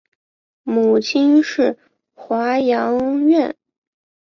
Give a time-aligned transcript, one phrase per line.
[0.63, 1.77] 母亲是
[2.15, 3.55] 华阳院。